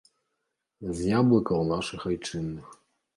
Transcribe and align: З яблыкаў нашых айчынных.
З 0.99 1.09
яблыкаў 1.19 1.61
нашых 1.73 2.07
айчынных. 2.13 2.73